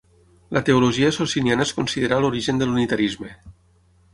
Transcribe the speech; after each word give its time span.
La 0.55 0.61
teologia 0.69 1.11
sociniana 1.17 1.67
es 1.69 1.73
considera 1.81 2.19
l'origen 2.25 2.63
de 2.63 2.69
l'unitarisme. 2.71 3.31